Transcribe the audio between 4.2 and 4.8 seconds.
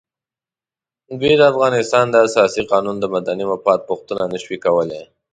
نه شوای